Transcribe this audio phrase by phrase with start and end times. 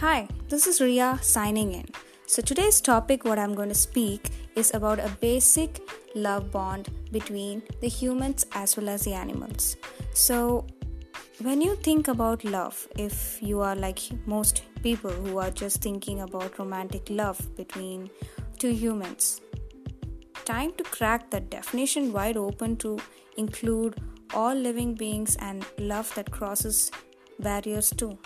[0.00, 1.84] Hi, this is Ria signing in.
[2.24, 5.78] So, today's topic, what I'm going to speak, is about a basic
[6.14, 9.76] love bond between the humans as well as the animals.
[10.14, 10.66] So,
[11.42, 16.22] when you think about love, if you are like most people who are just thinking
[16.22, 18.08] about romantic love between
[18.58, 19.42] two humans,
[20.46, 22.98] time to crack that definition wide open to
[23.36, 24.00] include
[24.32, 26.90] all living beings and love that crosses
[27.38, 28.18] barriers too.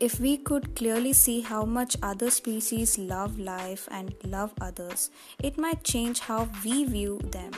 [0.00, 5.10] If we could clearly see how much other species love life and love others,
[5.42, 7.50] it might change how we view them.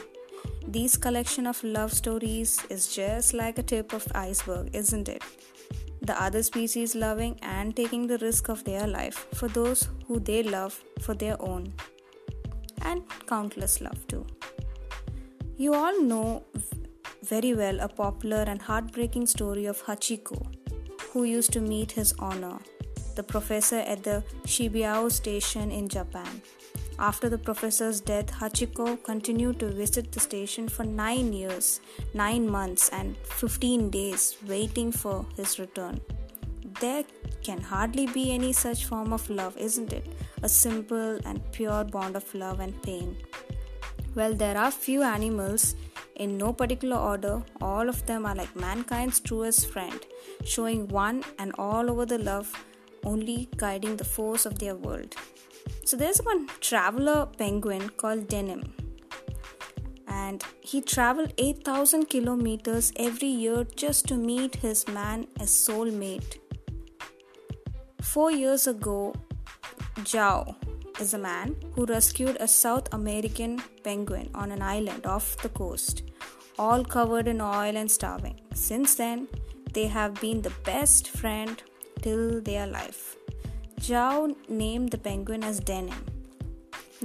[0.66, 5.22] These collection of love stories is just like a tip of iceberg, isn't it?
[6.00, 10.42] The other species loving and taking the risk of their life for those who they
[10.42, 11.74] love for their own.
[12.80, 14.26] And countless love too.
[15.58, 16.44] You all know
[17.22, 20.59] very well a popular and heartbreaking story of Hachiko
[21.12, 22.58] who used to meet his honor,
[23.16, 26.40] the professor at the Shibuya station in Japan.
[26.98, 31.80] After the professor's death, Hachiko continued to visit the station for 9 years,
[32.14, 36.00] 9 months, and 15 days, waiting for his return.
[36.80, 37.04] There
[37.42, 40.06] can hardly be any such form of love, isn't it?
[40.42, 43.16] A simple and pure bond of love and pain.
[44.14, 45.74] Well, there are few animals
[46.20, 50.00] in no particular order, all of them are like mankind's truest friend,
[50.44, 52.52] showing one and all over the love,
[53.04, 55.14] only guiding the force of their world.
[55.84, 58.74] So there's one traveler penguin called Denim,
[60.06, 66.36] and he traveled 8,000 kilometers every year just to meet his man as soulmate.
[68.02, 69.14] Four years ago,
[70.00, 70.54] João
[71.00, 76.02] is a man who rescued a South American penguin on an island off the coast
[76.64, 78.38] all covered in oil and starving.
[78.52, 79.28] Since then,
[79.74, 81.62] they have been the best friend
[82.02, 83.16] till their life.
[83.86, 86.02] João named the penguin as Denim.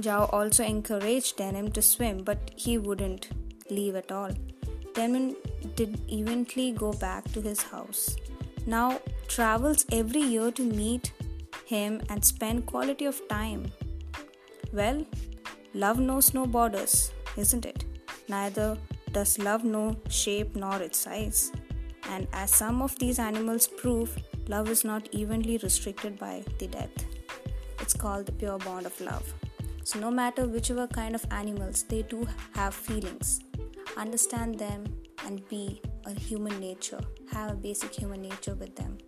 [0.04, 3.28] João also encouraged Denim to swim, but he wouldn't
[3.70, 4.32] leave at all.
[4.96, 5.36] Denim
[5.78, 8.02] did eventually go back to his house.
[8.66, 9.00] Now
[9.36, 11.12] travels every year to meet
[11.64, 13.64] him and spend quality of time.
[14.72, 15.06] Well,
[15.72, 17.12] love knows no borders,
[17.44, 17.84] isn't it?
[18.28, 18.76] Neither
[19.16, 21.50] does love know shape nor its size.
[22.10, 24.14] And as some of these animals prove,
[24.46, 27.06] love is not evenly restricted by the death.
[27.80, 29.32] It's called the pure bond of love.
[29.84, 33.40] So, no matter whichever kind of animals, they do have feelings.
[33.96, 34.84] Understand them
[35.24, 37.00] and be a human nature.
[37.32, 38.98] Have a basic human nature with them.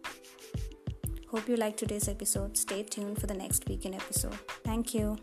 [1.31, 2.57] Hope you liked today's episode.
[2.57, 4.39] Stay tuned for the next weekend episode.
[4.65, 5.19] Thank you.